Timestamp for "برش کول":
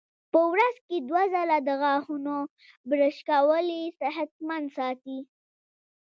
2.89-3.67